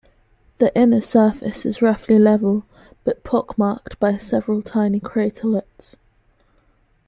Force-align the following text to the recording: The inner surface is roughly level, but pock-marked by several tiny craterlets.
The 0.57 0.75
inner 0.75 0.99
surface 0.99 1.63
is 1.63 1.79
roughly 1.79 2.17
level, 2.17 2.63
but 3.03 3.23
pock-marked 3.23 3.99
by 3.99 4.17
several 4.17 4.63
tiny 4.63 4.99
craterlets. 4.99 5.95